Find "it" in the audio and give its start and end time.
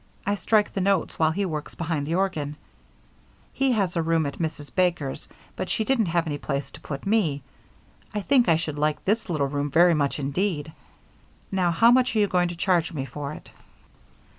13.33-13.51